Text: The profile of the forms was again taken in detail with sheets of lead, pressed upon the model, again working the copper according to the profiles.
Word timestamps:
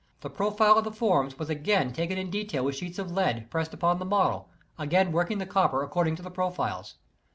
The 0.21 0.31
profile 0.31 0.79
of 0.79 0.83
the 0.83 0.91
forms 0.91 1.37
was 1.37 1.51
again 1.51 1.93
taken 1.93 2.17
in 2.17 2.31
detail 2.31 2.65
with 2.65 2.75
sheets 2.75 2.97
of 2.97 3.11
lead, 3.11 3.51
pressed 3.51 3.71
upon 3.71 3.99
the 3.99 4.03
model, 4.05 4.49
again 4.79 5.11
working 5.11 5.37
the 5.37 5.45
copper 5.45 5.83
according 5.83 6.15
to 6.15 6.23
the 6.23 6.31
profiles. 6.31 6.95